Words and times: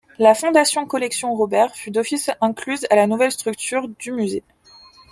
La 0.17 0.33
Fondation 0.33 0.87
Collection 0.87 1.35
Robert 1.35 1.75
fut 1.75 1.91
d’office 1.91 2.31
incluse 2.41 2.87
à 2.89 2.95
la 2.95 3.05
nouvelle 3.05 3.31
structure 3.31 3.87
du 3.87 4.11
musée. 4.13 4.41